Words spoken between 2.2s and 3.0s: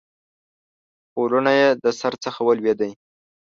څخه ولوېدی